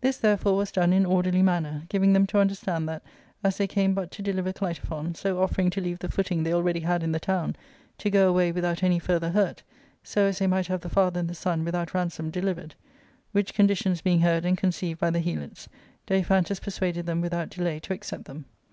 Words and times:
This, 0.00 0.16
therefore, 0.16 0.56
was 0.56 0.72
done 0.72 0.92
in 0.92 1.06
orderly 1.06 1.40
manner, 1.40 1.84
giving 1.88 2.12
them 2.12 2.26
to 2.26 2.40
understand 2.40 2.88
that, 2.88 3.00
as 3.44 3.56
they 3.58 3.68
came 3.68 3.94
but 3.94 4.10
to 4.10 4.22
deliver 4.22 4.52
Clitophon, 4.52 5.14
so 5.14 5.40
offering 5.40 5.70
to 5.70 5.80
leave 5.80 6.00
the 6.00 6.10
footing 6.10 6.42
they 6.42 6.52
already 6.52 6.80
had 6.80 7.04
in 7.04 7.12
the 7.12 7.20
town, 7.20 7.54
to 7.98 8.10
go 8.10 8.28
away 8.28 8.50
without 8.50 8.82
any 8.82 8.98
further 8.98 9.30
hurt, 9.30 9.62
so 10.02 10.22
as 10.24 10.40
they 10.40 10.48
might 10.48 10.66
have 10.66 10.80
the 10.80 10.88
father 10.88 11.20
and, 11.20 11.28
the...jSQa. 11.30 11.64
without 11.64 11.94
ransom 11.94 12.32
uieliyered. 12.32 12.72
Which 13.30 13.54
conditions 13.54 14.00
being 14.00 14.18
heard 14.22 14.44
and 14.44 14.58
conceived 14.58 14.98
by 14.98 15.10
the 15.10 15.20
Helots, 15.20 15.68
Daiphantus 16.08 16.60
persuaded 16.60 17.06
them 17.06 17.20
without 17.20 17.48
delay 17.48 17.78
to 17.78 17.92
accept 17.92 18.24
them. 18.24 18.46